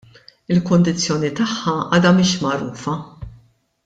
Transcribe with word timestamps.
Il-kundizzjoni 0.53 1.29
tagħha 1.41 1.75
għadha 1.97 2.13
mhix 2.21 2.41
magħrufa. 2.47 2.97